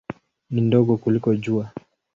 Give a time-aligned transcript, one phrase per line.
[0.49, 1.71] Ni ndogo kuliko Jua.